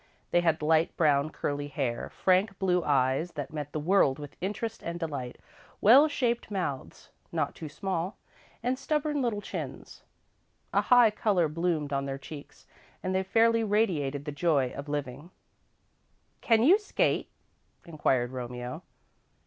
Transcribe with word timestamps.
They 0.31 0.41
had 0.41 0.63
light 0.63 0.97
brown 0.97 1.29
curly 1.29 1.67
hair, 1.67 2.09
frank 2.09 2.57
blue 2.57 2.83
eyes 2.83 3.33
that 3.33 3.53
met 3.53 3.71
the 3.71 3.79
world 3.79 4.17
with 4.17 4.35
interest 4.41 4.81
and 4.81 4.99
delight, 4.99 5.37
well 5.79 6.07
shaped 6.07 6.49
mouths, 6.49 7.11
not 7.31 7.53
too 7.53 7.69
small, 7.69 8.17
and 8.63 8.79
stubborn 8.79 9.21
little 9.21 9.41
chins. 9.41 10.01
A 10.73 10.81
high 10.81 11.11
colour 11.11 11.47
bloomed 11.47 11.93
on 11.93 12.05
their 12.07 12.17
cheeks 12.17 12.65
and 13.03 13.13
they 13.13 13.21
fairly 13.21 13.63
radiated 13.63 14.25
the 14.25 14.31
joy 14.31 14.71
of 14.73 14.89
living. 14.89 15.29
"Can 16.41 16.63
you 16.63 16.79
skate?" 16.79 17.29
inquired 17.85 18.31
Romeo. 18.31 18.81